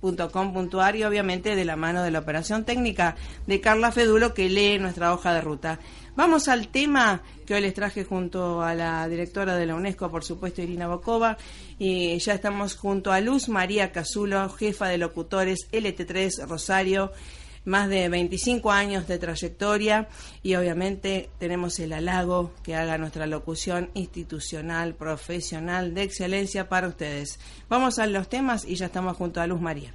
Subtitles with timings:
[0.02, 3.16] www.radioe99.com.ar y obviamente de la mano de la operación técnica
[3.48, 5.80] de Carla Fedulo que lee nuestra hoja de ruta.
[6.16, 10.24] Vamos al tema que hoy les traje junto a la directora de la UNESCO, por
[10.24, 11.38] supuesto, Irina Bokova,
[11.78, 17.12] y ya estamos junto a Luz María Cazulo, jefa de locutores LT3 Rosario,
[17.70, 20.10] más de 25 años de trayectoria
[20.44, 27.40] y obviamente tenemos el halago que haga nuestra locución institucional, profesional, de excelencia para ustedes.
[27.70, 29.94] Vamos a los temas y ya estamos junto a Luz María.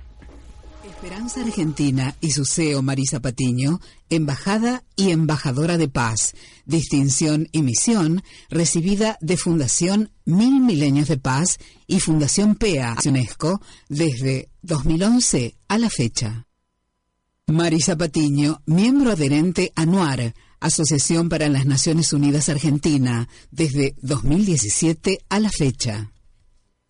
[0.88, 3.80] Esperanza Argentina y su CEO Marisa Patiño,
[4.10, 6.34] embajada y embajadora de paz,
[6.66, 14.50] distinción y misión recibida de Fundación Mil Milenios de Paz y Fundación PEA UNESCO desde
[14.62, 16.46] 2011 a la fecha.
[17.46, 25.50] Marisa Patiño, miembro adherente ANUAR, Asociación para las Naciones Unidas Argentina, desde 2017 a la
[25.50, 26.13] fecha.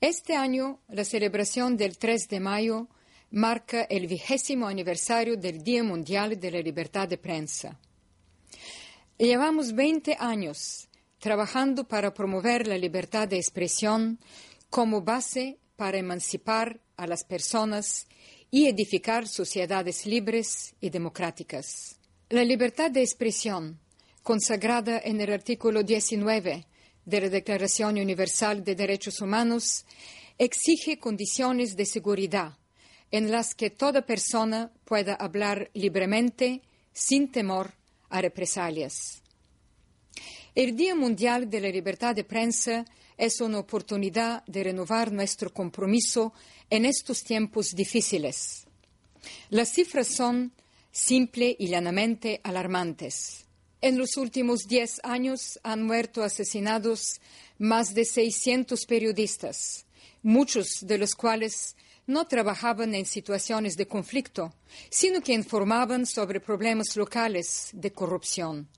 [0.00, 2.88] este año, la celebración del 3 de mayo
[3.30, 7.78] marca el vigésimo aniversario del Día Mundial de la Libertad de Prensa.
[9.18, 10.88] Llevamos 20 años
[11.18, 14.18] trabajando para promover la libertad de expresión
[14.70, 18.06] como base para emancipar a las personas
[18.50, 21.98] y edificar sociedades libres y democráticas.
[22.30, 23.78] La libertad de expresión,
[24.22, 26.66] consagrada en el artículo 19
[27.10, 29.84] de la Declaración Universal de Derechos Humanos
[30.38, 32.56] exige condiciones de seguridad
[33.10, 36.62] en las que toda persona pueda hablar libremente
[36.92, 37.74] sin temor
[38.08, 39.22] a represalias.
[40.54, 42.84] El Día Mundial de la Libertad de Prensa
[43.18, 46.32] es una oportunidad de renovar nuestro compromiso
[46.70, 48.66] en estos tiempos difíciles.
[49.50, 50.52] Las cifras son
[50.92, 53.49] simple y llanamente alarmantes.
[53.82, 57.20] En los últimos diez años han muerto asesinados
[57.58, 59.86] más de 600 periodistas,
[60.22, 64.52] muchos de los cuales no trabajaban en situaciones de conflicto,
[64.90, 68.68] sino que informaban sobre problemas locales de corrupción.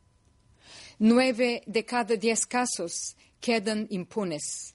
[1.00, 4.74] Nueve de cada diez casos quedan impunes.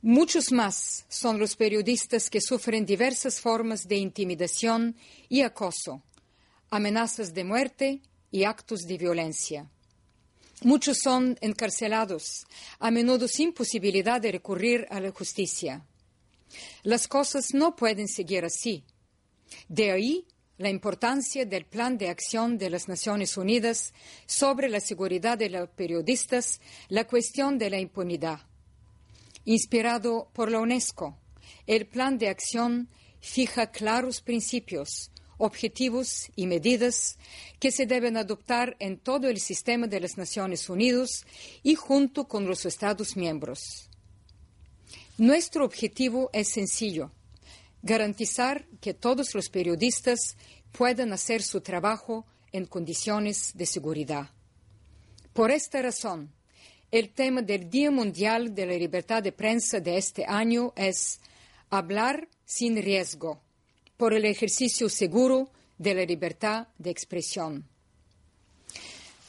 [0.00, 4.94] Muchos más son los periodistas que sufren diversas formas de intimidación
[5.28, 6.04] y acoso,
[6.70, 9.70] amenazas de muerte y actos de violencia.
[10.62, 12.46] Muchos son encarcelados,
[12.80, 15.86] a menudo sin posibilidad de recurrir a la justicia.
[16.82, 18.84] Las cosas no pueden seguir así.
[19.68, 20.26] De ahí
[20.56, 23.94] la importancia del Plan de Acción de las Naciones Unidas
[24.26, 28.40] sobre la seguridad de los periodistas, la cuestión de la impunidad.
[29.44, 31.16] Inspirado por la UNESCO,
[31.66, 32.88] el Plan de Acción
[33.20, 37.16] fija claros principios objetivos y medidas
[37.58, 41.24] que se deben adoptar en todo el sistema de las Naciones Unidas
[41.62, 43.88] y junto con los Estados miembros.
[45.16, 47.12] Nuestro objetivo es sencillo,
[47.82, 50.36] garantizar que todos los periodistas
[50.72, 54.30] puedan hacer su trabajo en condiciones de seguridad.
[55.32, 56.32] Por esta razón,
[56.90, 61.20] el tema del Día Mundial de la Libertad de Prensa de este año es
[61.70, 63.42] hablar sin riesgo
[63.98, 67.68] por el ejercicio seguro de la libertad de expresión.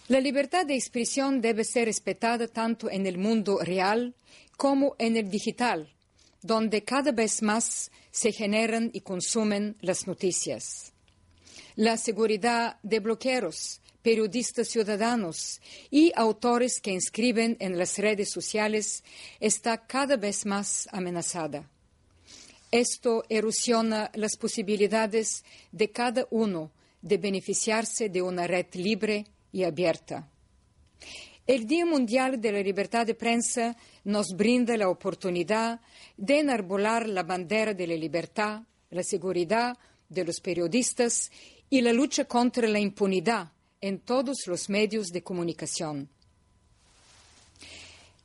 [0.07, 4.15] La libertad de expresión debe ser respetada tanto en el mundo real
[4.55, 5.93] como en el digital,
[6.41, 10.93] donde cada vez más se generan y consumen las noticias.
[11.75, 19.03] La seguridad de bloqueros, periodistas ciudadanos y autores que inscriben en las redes sociales
[19.39, 21.69] está cada vez más amenazada.
[22.71, 26.71] Esto erosiona las posibilidades de cada uno
[27.01, 30.29] de beneficiarse de una red libre y abierta.
[31.47, 35.81] El Día Mundial de la Libertad de Prensa nos brinda la oportunidad
[36.15, 38.61] de enarbolar la bandera de la libertad,
[38.91, 39.75] la seguridad
[40.07, 41.31] de los periodistas
[41.71, 43.51] y la lucha contra la impunidad
[43.81, 46.07] en todos los medios de comunicación.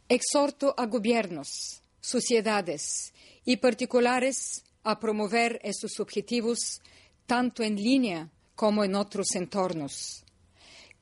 [0.06, 3.14] Exhorto a gobiernos, sociedades
[3.44, 6.80] y particulares a promover estos objetivos
[7.26, 10.24] tanto en línea como en otros entornos.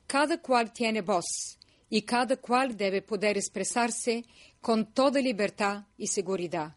[0.07, 1.57] Cada cual tiene voz
[1.89, 4.25] y cada cual debe poder expresarse
[4.61, 6.75] con toda libertad y seguridad.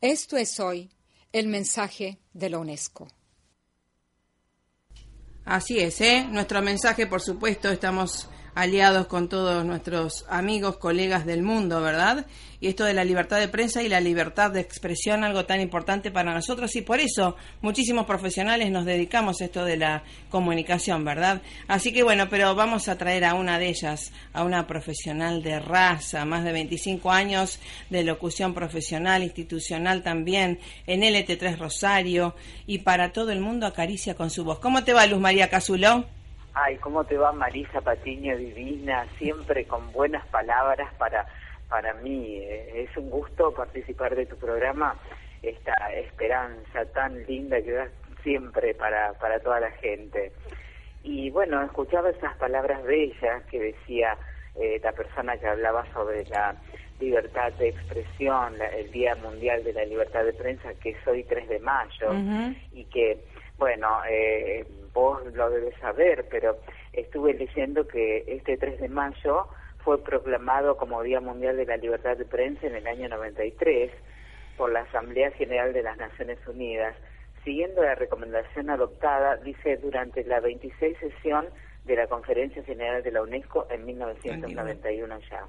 [0.00, 0.90] Esto es hoy
[1.32, 3.08] el mensaje de la UNESCO.
[5.44, 6.26] Así es, ¿eh?
[6.28, 12.26] Nuestro mensaje, por supuesto, estamos aliados con todos nuestros amigos, colegas del mundo, ¿verdad?
[12.60, 16.10] Y esto de la libertad de prensa y la libertad de expresión, algo tan importante
[16.10, 21.42] para nosotros, y por eso muchísimos profesionales nos dedicamos a esto de la comunicación, ¿verdad?
[21.66, 25.58] Así que bueno, pero vamos a traer a una de ellas, a una profesional de
[25.58, 27.58] raza, más de 25 años
[27.90, 34.30] de locución profesional, institucional también, en LT3 Rosario, y para todo el mundo acaricia con
[34.30, 34.60] su voz.
[34.60, 36.06] ¿Cómo te va, Luz María Casuló?
[36.54, 39.06] Ay, ¿cómo te va Marisa Patiño Divina?
[39.16, 41.26] Siempre con buenas palabras para,
[41.68, 42.36] para mí.
[42.36, 44.94] Eh, es un gusto participar de tu programa,
[45.42, 47.90] esta esperanza tan linda que das
[48.22, 50.32] siempre para, para toda la gente.
[51.02, 54.18] Y bueno, escuchaba esas palabras bellas que decía
[54.54, 56.54] eh, la persona que hablaba sobre la
[57.00, 61.48] libertad de expresión, el Día Mundial de la Libertad de Prensa, que es hoy 3
[61.48, 62.12] de mayo,
[62.72, 63.18] y que,
[63.58, 66.58] bueno, eh, vos lo debes saber, pero
[66.92, 69.46] estuve leyendo que este 3 de mayo
[69.84, 73.90] fue proclamado como Día Mundial de la Libertad de Prensa en el año 93
[74.56, 76.94] por la Asamblea General de las Naciones Unidas,
[77.44, 81.46] siguiendo la recomendación adoptada, dice, durante la 26 sesión
[81.84, 85.46] de la Conferencia General de la UNESCO en 1991 ya.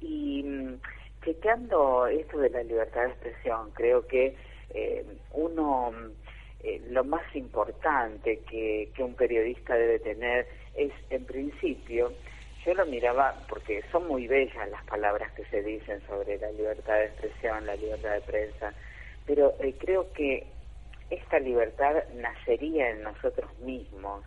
[0.00, 0.80] Y mm,
[1.24, 4.36] chequeando esto de la libertad de expresión, creo que
[4.70, 6.19] eh, uno, mm,
[6.62, 12.12] eh, lo más importante que, un periodista debe tener es, en principio,
[12.64, 16.94] yo lo miraba porque son muy bellas las palabras que se dicen sobre la libertad
[16.94, 18.74] de expresión, la libertad de prensa,
[19.26, 20.46] pero eh, creo que
[21.08, 24.24] esta libertad nacería en nosotros mismos.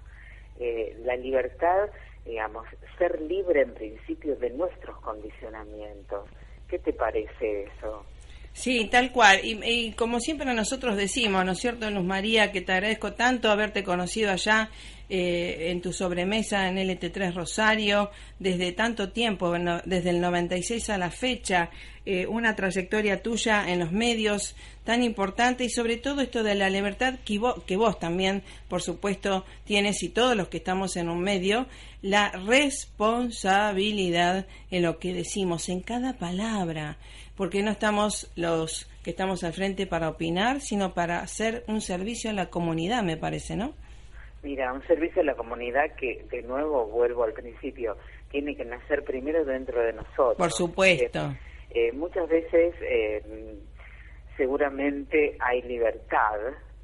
[0.60, 1.90] Eh, la libertad,
[2.26, 6.28] digamos, ser libre en principio de nuestros condicionamientos.
[6.68, 8.06] ¿Qué te parece eso?
[8.54, 9.40] Sí, tal cual.
[9.44, 13.84] Y, como siempre nosotros decimos, ¿no es cierto, Luz María, que te agradezco tanto haberte
[13.84, 14.70] conocido allá
[15.10, 19.54] eh, en tu sobremesa en LT3 Rosario desde tanto tiempo,
[19.86, 21.72] desde el 96 a la fecha,
[22.06, 26.70] eh, una trayectoria tuya en los medios tan importante y sobre todo esto de la
[26.70, 31.22] libertad que que vos también, por supuesto, tienes y todos los que estamos en un
[31.22, 31.68] medio,
[32.02, 37.00] la responsabilidad en lo que decimos, en cada palabra
[37.36, 42.30] porque no estamos los que estamos al frente para opinar, sino para hacer un servicio
[42.30, 43.74] a la comunidad, me parece, ¿no?
[44.44, 47.98] Mira, un servicio a la comunidad que, de nuevo, vuelvo al principio,
[48.30, 50.38] tiene que nacer primero dentro de nosotros.
[50.38, 51.34] Por supuesto.
[51.70, 53.58] Eh, muchas veces, eh,
[54.38, 56.40] seguramente hay libertad,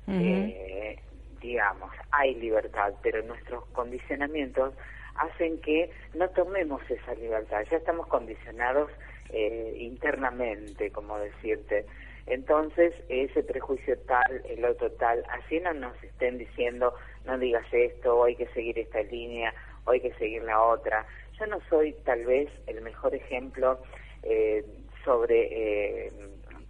[0.08, 0.98] eh,
[1.42, 4.74] digamos, hay libertad, pero nuestros condicionamientos
[5.16, 7.64] hacen que no tomemos esa libertad.
[7.70, 8.90] Ya estamos condicionados
[9.32, 9.69] eh,
[10.00, 11.86] internamente, como decirte.
[12.26, 16.94] Entonces, ese prejuicio tal, el otro tal, así no nos estén diciendo,
[17.26, 19.54] no digas esto, hay que seguir esta línea,
[19.86, 21.06] hay que seguir la otra.
[21.38, 23.80] Yo no soy tal vez el mejor ejemplo
[24.24, 24.64] eh,
[25.04, 26.14] sobre eh,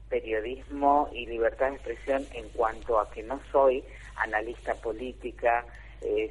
[0.09, 3.83] periodismo y libertad de expresión en cuanto a que no soy
[4.15, 5.65] analista política,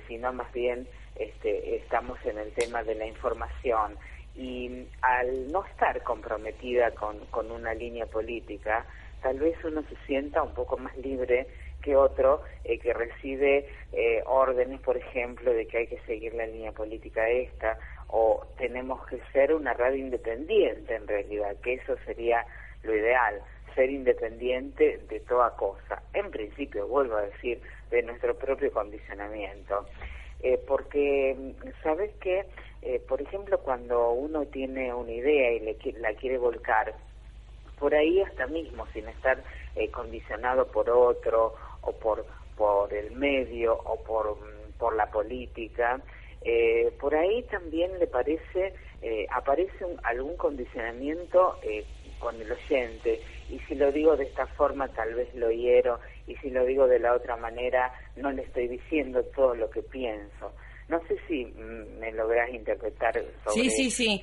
[0.08, 3.96] sino más bien este, estamos en el tema de la información
[4.38, 8.86] y al no estar comprometida con, con una línea política,
[9.20, 11.48] tal vez uno se sienta un poco más libre
[11.82, 16.46] que otro eh, que recibe eh, órdenes, por ejemplo, de que hay que seguir la
[16.46, 17.78] línea política esta,
[18.08, 22.46] o tenemos que ser una radio independiente en realidad, que eso sería
[22.84, 23.42] lo ideal,
[23.74, 26.02] ser independiente de toda cosa.
[26.14, 29.86] En principio, vuelvo a decir, de nuestro propio condicionamiento.
[30.40, 31.36] Eh, porque,
[31.82, 32.46] ¿sabes qué?
[32.82, 36.94] Eh, por ejemplo, cuando uno tiene una idea y le, la quiere volcar,
[37.78, 39.42] por ahí hasta mismo, sin estar
[39.74, 42.24] eh, condicionado por otro o por,
[42.56, 44.38] por el medio o por,
[44.78, 46.00] por la política,
[46.42, 48.74] eh, por ahí también le parece,
[49.30, 51.58] aparece algún condicionamiento
[52.18, 56.36] con el oyente y si lo digo de esta forma tal vez lo hiero y
[56.36, 60.54] si lo digo de la otra manera no le estoy diciendo todo lo que pienso.
[60.88, 63.70] No sé si mm, me logras interpretar sobre...
[63.70, 64.22] Sí, sí, sí.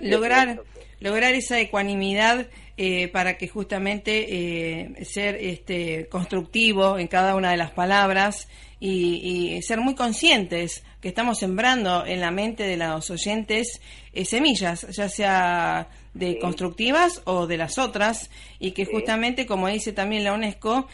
[0.00, 0.62] Lograr,
[1.00, 2.46] lograr esa ecuanimidad
[2.78, 8.48] eh, para que justamente eh, ser este, constructivo en cada una de las palabras
[8.80, 13.80] y, ser muy conscientes que estamos sembrando en la mente de los oyentes
[14.12, 19.92] eh, semillas, ya sea de constructivas o de las otras, y que justamente, como dice
[19.92, 20.88] también la UNESCO,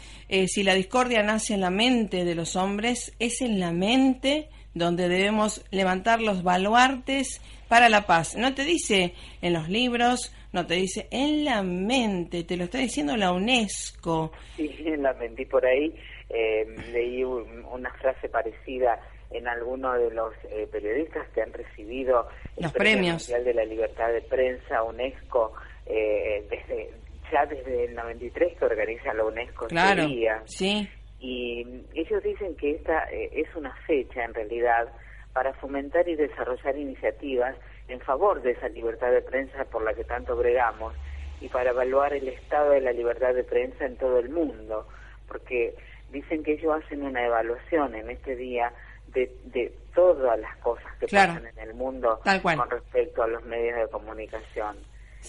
[0.47, 5.09] si la discordia nace en la mente de los hombres, es en la mente donde
[5.09, 8.35] debemos levantar los baluartes para la paz.
[8.35, 12.77] No te dice en los libros, no te dice en la mente, te lo está
[12.77, 14.31] diciendo la UNESCO.
[14.55, 15.41] Sí, en la mente.
[15.41, 15.95] Y por ahí
[16.29, 18.99] eh, leí una frase parecida
[19.31, 22.27] en alguno de los eh, periodistas que han recibido
[22.57, 25.53] los el Premio premios de la Libertad de Prensa, UNESCO,
[25.85, 26.91] eh, desde
[27.31, 30.07] ya desde el 93 que organiza la UNESCO claro,
[30.45, 30.87] sí
[31.19, 34.89] y ellos dicen que esta eh, es una fecha en realidad
[35.33, 37.55] para fomentar y desarrollar iniciativas
[37.87, 40.93] en favor de esa libertad de prensa por la que tanto bregamos
[41.41, 44.87] y para evaluar el estado de la libertad de prensa en todo el mundo,
[45.27, 45.75] porque
[46.11, 48.71] dicen que ellos hacen una evaluación en este día
[49.07, 53.77] de, de todas las cosas que pasan en el mundo con respecto a los medios
[53.77, 54.77] de comunicación.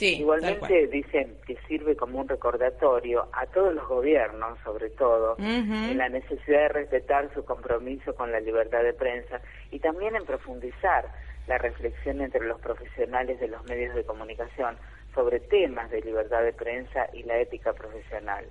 [0.00, 6.08] Igualmente dicen que sirve como un recordatorio a todos los gobiernos, sobre todo, en la
[6.08, 11.06] necesidad de respetar su compromiso con la libertad de prensa y también en profundizar
[11.46, 14.76] la reflexión entre los profesionales de los medios de comunicación
[15.14, 18.44] sobre temas de libertad de prensa y la ética profesional.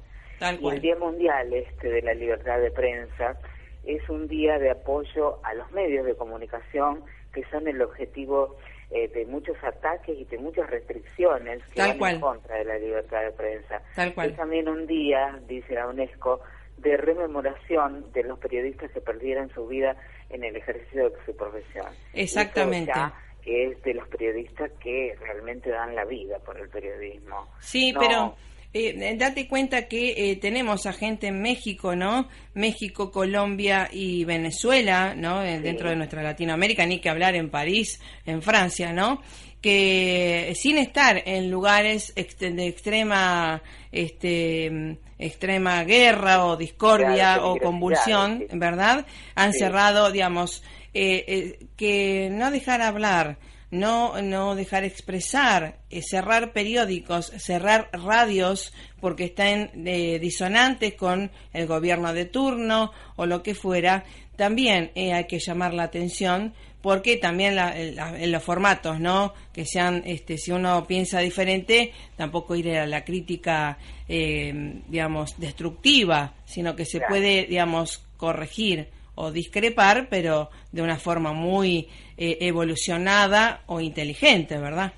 [0.60, 3.38] Y el Día Mundial este de la Libertad de Prensa
[3.86, 8.56] es un día de apoyo a los medios de comunicación que son el objetivo
[8.92, 13.22] eh, de muchos ataques y de muchas restricciones que van en contra de la libertad
[13.24, 13.82] de prensa.
[13.98, 16.42] Es también un día, dice la UNESCO,
[16.78, 19.96] de rememoración de los periodistas que perdieron su vida
[20.30, 21.88] en el ejercicio de su profesión.
[22.14, 22.92] Exactamente.
[23.42, 27.48] que es de los periodistas que realmente dan la vida por el periodismo.
[27.60, 28.36] Sí, pero
[28.78, 32.28] eh, date cuenta que eh, tenemos a gente en México, ¿no?
[32.54, 35.42] México, Colombia y Venezuela, ¿no?
[35.44, 39.22] Eh, dentro de nuestra Latinoamérica, ni que hablar en París, en Francia, ¿no?
[39.62, 43.64] Que sin estar en lugares de extrema,
[43.94, 49.06] este, extrema guerra o discordia o convulsión, ¿verdad?
[49.36, 53.38] Han cerrado, digamos, que no dejar hablar
[53.76, 61.68] no, no dejar expresar, eh, cerrar periódicos, cerrar radios porque están eh, disonantes con el
[61.68, 64.04] gobierno de turno o lo que fuera,
[64.36, 69.34] también eh, hay que llamar la atención porque también en los formatos, ¿no?
[69.52, 76.76] Que sean, este, si uno piensa diferente, tampoco ir a la crítica, digamos, destructiva, sino
[76.76, 83.80] que se puede, digamos, corregir o discrepar, pero de una forma muy eh, evolucionada o
[83.80, 84.94] inteligente, ¿verdad?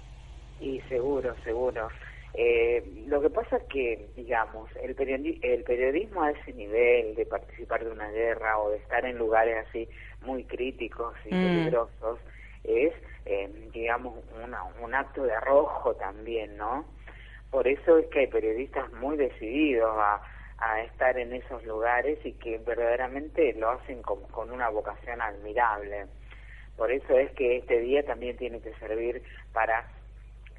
[0.60, 1.88] Y seguro, seguro.
[2.34, 4.96] Eh, lo que pasa es que, digamos, el,
[5.42, 9.66] el periodismo a ese nivel de participar de una guerra o de estar en lugares
[9.68, 9.88] así
[10.22, 11.42] muy críticos y mm.
[11.42, 12.20] peligrosos
[12.64, 12.94] es,
[13.26, 14.24] eh, digamos,
[14.84, 16.86] un acto de arrojo también, ¿no?
[17.50, 20.22] Por eso es que hay periodistas muy decididos a
[20.60, 26.08] a estar en esos lugares y que verdaderamente lo hacen con, con una vocación admirable.
[26.76, 29.24] Por eso es que este día también tiene que servir
[29.54, 29.88] para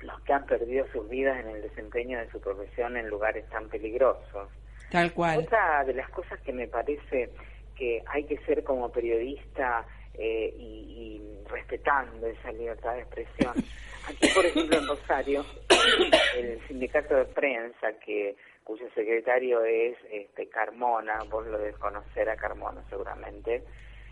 [0.01, 3.69] los que han perdido sus vidas en el desempeño de su profesión en lugares tan
[3.69, 4.49] peligrosos.
[4.91, 5.41] Tal cual.
[5.41, 7.31] Otra de las cosas que me parece
[7.77, 13.55] que hay que ser como periodista eh, y, y, respetando esa libertad de expresión.
[14.09, 15.45] Aquí, por ejemplo, en Rosario,
[16.37, 18.37] el sindicato de prensa que
[18.69, 23.65] cuyo secretario es este, Carmona, vos lo debes conocer a Carmona seguramente,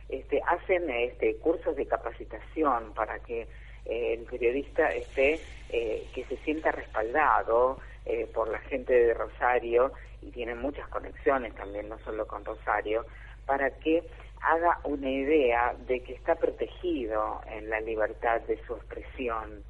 [0.08, 3.42] este, hacen este, cursos de capacitación para que
[3.84, 5.38] eh, el periodista esté,
[5.68, 9.92] eh, que se sienta respaldado eh, por la gente de Rosario,
[10.22, 13.04] y tienen muchas conexiones también, no solo con Rosario,
[13.44, 14.04] para que
[14.40, 19.62] haga una idea de que está protegido en la libertad de su expresión.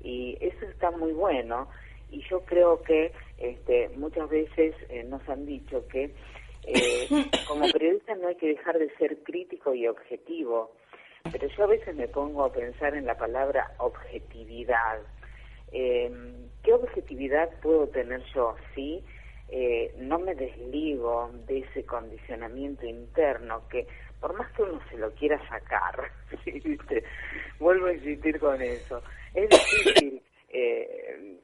[0.00, 1.68] Y eso está muy bueno
[2.12, 3.10] y yo creo que
[3.42, 6.14] este, muchas veces eh, nos han dicho que
[6.64, 7.08] eh,
[7.48, 10.72] como periodista no hay que dejar de ser crítico y objetivo,
[11.30, 15.00] pero yo a veces me pongo a pensar en la palabra objetividad.
[15.72, 19.02] Em, ¿Qué objetividad puedo tener yo si
[19.48, 23.86] eh, no me desligo de ese condicionamiento interno que
[24.20, 26.12] por más que uno se lo quiera sacar,
[27.58, 29.02] vuelvo a insistir con eso,
[29.34, 31.40] es difícil eh,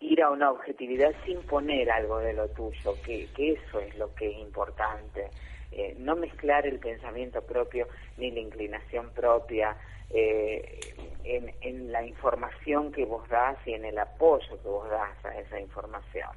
[0.00, 4.30] ir a una objetividad sin poner algo de lo tuyo, que, eso es lo que
[4.30, 5.28] es importante.
[5.72, 9.76] Eh, no mezclar el pensamiento propio ni la inclinación propia
[10.10, 10.78] eh,
[11.24, 15.58] en, la información que vos das y en el apoyo que vos das a esa
[15.60, 16.28] información.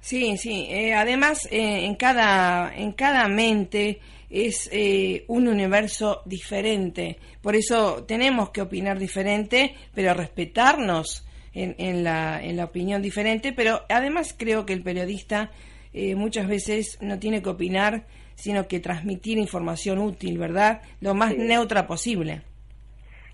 [0.00, 0.66] Sí, sí.
[0.70, 4.70] Eh, además, en cada en cada mente es
[5.28, 7.18] un universo diferente.
[7.40, 13.82] Por eso tenemos que opinar diferente, pero respetarnos en, la, en la opinión diferente, pero
[13.88, 15.50] además creo que el periodista
[15.92, 20.80] eh, muchas veces no tiene que opinar, sino que transmitir información útil, ¿verdad?
[21.00, 22.42] Lo más neutra posible.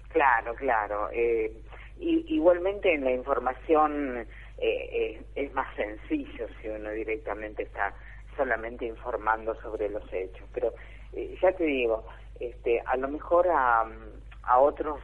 [0.09, 1.09] Claro, claro.
[1.13, 1.53] Eh,
[2.01, 4.27] igualmente en la información
[4.59, 7.95] eh, es más sencillo si uno directamente está
[8.37, 10.47] solamente informando sobre los hechos.
[10.53, 10.73] Pero
[11.41, 12.05] ya te digo,
[12.41, 13.87] este, a lo mejor a,
[14.43, 15.01] a otros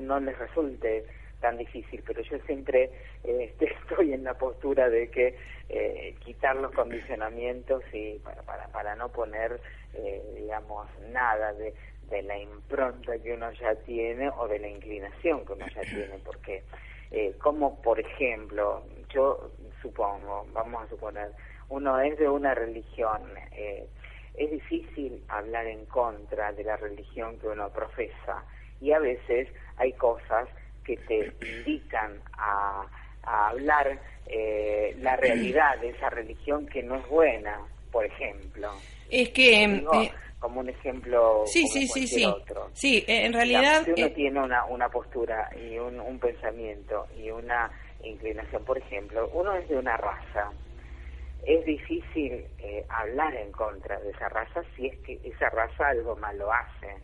[0.00, 1.04] no les resulte
[1.40, 2.90] tan difícil, pero yo siempre
[3.24, 5.36] este, estoy en la postura de que
[5.68, 9.60] eh, quitar los condicionamientos y para, para, para no poner,
[9.94, 11.74] eh, digamos, nada de,
[12.10, 16.18] de la impronta que uno ya tiene o de la inclinación que uno ya tiene,
[16.24, 16.62] porque
[17.10, 21.32] eh, como por ejemplo, yo supongo, vamos a suponer,
[21.68, 23.22] uno es de una religión,
[23.52, 23.86] eh,
[24.34, 28.44] es difícil hablar en contra de la religión que uno profesa
[28.80, 30.48] y a veces hay cosas
[30.88, 32.86] que te indican a,
[33.22, 37.60] hablar eh, la realidad de esa religión que no es buena,
[37.92, 38.70] por ejemplo.
[39.10, 39.64] Es que...
[39.64, 42.70] Eh, como un ejemplo sí como sí sí sí otro.
[42.72, 47.28] sí en realidad si uno eh, tiene una, una postura y un, un pensamiento y
[47.28, 47.68] una
[48.04, 50.52] inclinación por ejemplo uno es de una raza
[51.44, 56.14] es difícil eh, hablar en contra de esa raza si es que esa raza algo
[56.14, 56.94] malo hace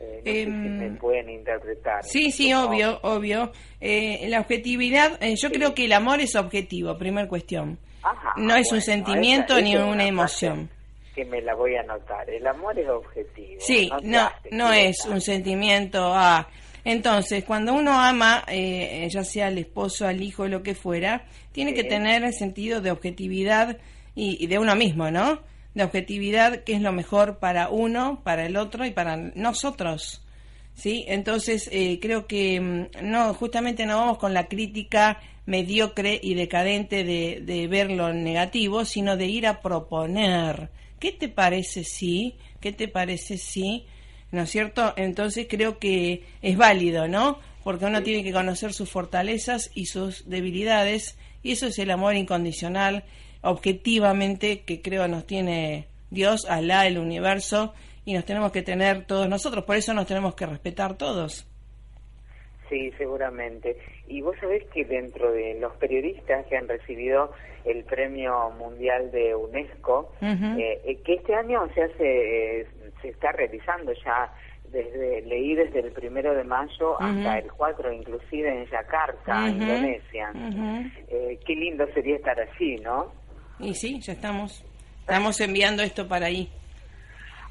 [0.00, 2.64] eh, no sé si Em, me pueden interpretar Sí, sí, ¿no?
[2.66, 3.52] obvio, obvio.
[3.80, 5.54] Eh, la objetividad, eh, yo Sí.
[5.54, 7.78] creo que el amor es objetivo, primer cuestión.
[8.02, 10.70] Ajá, no es un sentimiento esa- ni esa una emoción.
[11.14, 15.20] que me la voy a anotar el amor es objetivo Sí, no, no es un
[15.20, 16.12] sentimiento.
[16.14, 16.48] Ah.
[16.84, 21.72] Entonces, cuando uno ama, eh, ya sea al esposo, al hijo, lo que fuera, tiene
[21.72, 21.76] Sí.
[21.76, 23.76] que tener el sentido de objetividad
[24.14, 25.40] y, y de uno mismo, ¿no?
[25.74, 30.22] De objetividad, que es lo mejor para uno, para el otro y para nosotros.
[30.74, 31.04] ¿Sí?
[31.08, 37.04] Entonces, eh, creo que mm, no, justamente no vamos con la crítica mediocre y decadente
[37.04, 40.70] de, de ver lo negativo, sino de ir a proponer.
[40.98, 42.36] ¿Qué te parece si?
[42.60, 43.86] ¿Qué te parece si?
[44.32, 44.94] ¿No es cierto?
[44.96, 47.38] Entonces creo que es válido, ¿no?
[47.64, 52.14] Porque uno tiene que conocer sus fortalezas y sus debilidades, y eso es el amor
[52.14, 53.04] incondicional,
[53.42, 57.74] objetivamente, que creo nos tiene Dios, Alá, el universo,
[58.04, 61.46] y nos tenemos que tener todos nosotros, por eso nos tenemos que respetar todos.
[62.68, 63.76] Sí, seguramente.
[64.06, 67.32] Y vos sabés que dentro de los periodistas que han recibido
[67.64, 72.66] el Premio Mundial de UNESCO, eh, eh, que este año se hace, eh,
[73.02, 74.32] se está realizando ya
[74.72, 79.48] desde leí desde el primero de mayo hasta el 4, inclusive en Yakarta.
[79.48, 80.32] Indonesia.
[81.08, 83.12] Eh, qué lindo sería estar allí, ¿no?
[83.60, 84.64] Y sí, ya estamos.
[85.00, 86.48] Estamos enviando esto para ahí.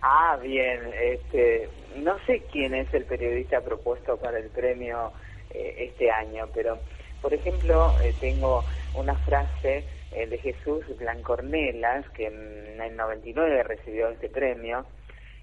[0.02, 0.80] Ah, bien.
[1.02, 5.12] Este, no sé quién es el periodista propuesto para el premio
[5.52, 6.78] eh, este año, pero,
[7.22, 8.64] por ejemplo, eh, tengo
[8.96, 14.86] una frase eh, de Jesús Blancornelas, que en el 99 recibió este premio,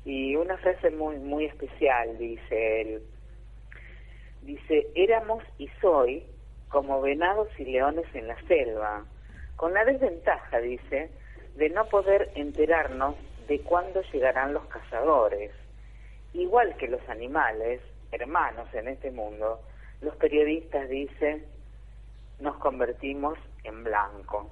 [0.04, 3.02] y una frase muy, muy especial, dice él.
[4.42, 6.22] Dice, éramos y soy
[6.68, 9.04] como venados y leones en la selva,
[9.56, 11.10] con la desventaja, dice,
[11.56, 13.16] de no poder enterarnos
[13.48, 15.50] de cuándo llegarán los cazadores.
[16.34, 17.80] Igual que los animales,
[18.12, 19.60] hermanos en este mundo,
[20.00, 21.44] los periodistas dicen,
[22.40, 24.50] nos convertimos en blanco.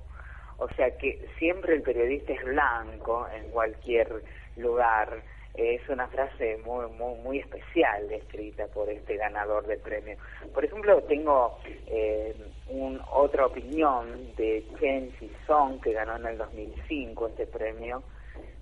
[0.58, 4.22] O sea que siempre el periodista es blanco en cualquier
[4.56, 5.22] lugar.
[5.54, 10.16] Es una frase muy, muy, muy especial escrita por este ganador del premio.
[10.52, 12.34] Por ejemplo, tengo eh,
[12.68, 15.12] un, otra opinión de Chen
[15.46, 18.02] Song, que ganó en el 2005 este premio.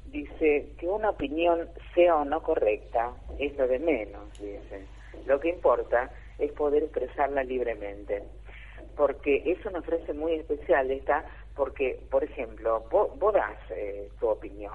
[0.06, 4.84] Dice que una opinión sea o no correcta es lo de menos, dice.
[5.24, 8.22] Lo que importa es poder expresarla libremente
[8.96, 11.24] porque es una frase muy especial esta,
[11.54, 14.72] porque, por ejemplo, vos, vos das eh, tu opinión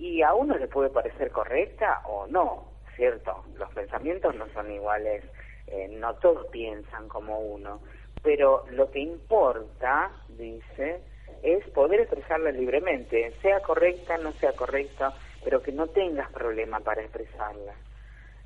[0.00, 2.64] y a uno le puede parecer correcta o no,
[2.96, 3.44] ¿cierto?
[3.58, 5.22] Los pensamientos no son iguales,
[5.66, 7.82] eh, no todos piensan como uno,
[8.22, 11.02] pero lo que importa, dice,
[11.42, 15.12] es poder expresarla libremente, sea correcta, no sea correcta,
[15.44, 17.74] pero que no tengas problema para expresarla.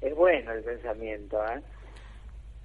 [0.00, 1.62] Es bueno el pensamiento, ¿eh?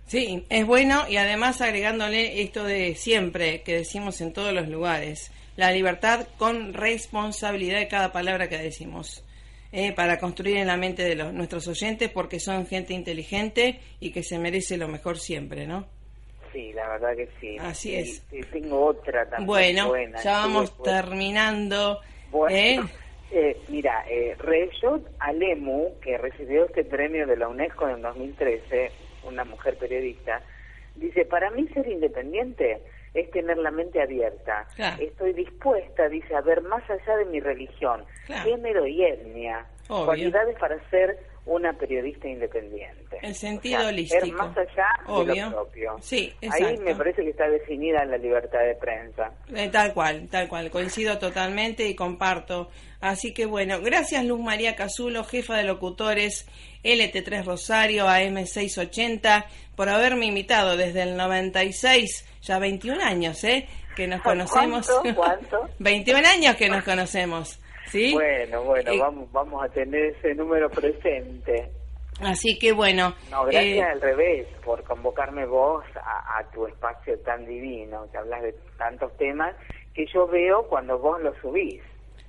[0.09, 5.31] Sí, es bueno y además agregándole esto de siempre que decimos en todos los lugares,
[5.55, 9.23] la libertad con responsabilidad de cada palabra que decimos,
[9.71, 14.11] eh, para construir en la mente de los, nuestros oyentes porque son gente inteligente y
[14.11, 15.85] que se merece lo mejor siempre, ¿no?
[16.51, 17.57] Sí, la verdad que sí.
[17.59, 18.23] Así es.
[18.31, 20.23] y tengo otra también Bueno, buena.
[20.23, 21.99] ya vamos terminando.
[22.31, 22.79] Bueno, ¿eh?
[23.31, 28.91] eh, mira, eh, Reyot Alemu, que recibió este premio de la UNESCO en 2013,
[29.29, 30.41] una mujer periodista,
[30.95, 32.81] dice, para mí ser independiente
[33.13, 34.67] es tener la mente abierta.
[34.75, 35.01] Claro.
[35.01, 38.43] Estoy dispuesta, dice, a ver más allá de mi religión, Claro.
[38.43, 40.05] género y etnia, Obvio.
[40.05, 41.17] cualidades para ser
[41.49, 43.17] una periodista independiente.
[43.21, 44.37] El sentido O sea, holístico.
[44.37, 45.45] Más allá de Obvio.
[45.49, 45.95] lo propio.
[46.01, 46.81] Sí, Ahí exacto.
[46.83, 49.31] me parece que está definida la libertad de prensa.
[49.53, 52.69] Eh, tal cual, tal cual, coincido totalmente y comparto.
[53.01, 56.47] Así que bueno, gracias Luz María Casulo, jefa de locutores
[56.83, 63.67] LT3 Rosario AM680, por haberme invitado desde el 96, ya 21 años, ¿eh?
[63.95, 64.87] Que nos conocemos.
[65.15, 65.15] ¿Cuánto?
[65.15, 65.69] ¿Cuánto?
[65.79, 67.59] 21 años que nos conocemos,
[67.89, 68.13] ¿sí?
[68.13, 71.69] Bueno, bueno, Eh, vamos, vamos a tener ese número presente.
[72.21, 73.15] Así que bueno.
[73.31, 78.17] No, gracias eh, al revés por convocarme vos a, a tu espacio tan divino, que
[78.17, 79.55] hablas de tantos temas
[79.93, 81.81] que yo veo cuando vos los subís.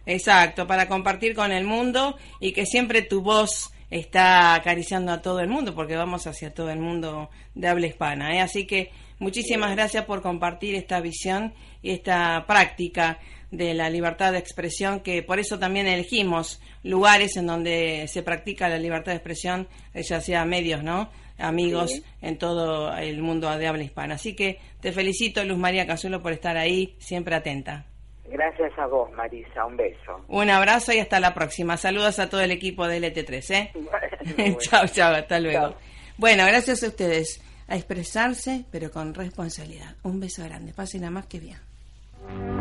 [0.07, 5.41] Exacto, para compartir con el mundo y que siempre tu voz está acariciando a todo
[5.41, 8.35] el mundo, porque vamos hacia todo el mundo de habla hispana.
[8.37, 8.41] ¿eh?
[8.41, 11.53] Así que Muchísimas gracias por compartir esta visión
[11.83, 13.19] y esta práctica
[13.51, 18.71] de la libertad de expresión, que por eso también elegimos lugares en donde se practica
[18.71, 21.11] la libertad de expresión, ya sea medios, ¿no?
[21.37, 24.15] Amigos en todo el mundo de habla hispana.
[24.15, 27.85] Así que te felicito, Luz María Cazuelo, por estar ahí, siempre atenta.
[28.25, 29.67] Gracias a vos, Marisa.
[29.67, 30.25] Un beso.
[30.29, 31.77] Un abrazo y hasta la próxima.
[31.77, 34.57] Saludos a todo el equipo de LT3, ¿eh?
[34.61, 35.75] chao, chao, hasta luego.
[36.17, 39.95] Bueno, gracias a ustedes a expresarse, pero con responsabilidad.
[40.03, 42.60] Un beso grande, pasen a más que bien.